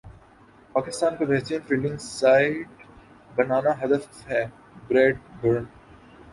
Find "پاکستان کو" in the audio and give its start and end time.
0.75-1.25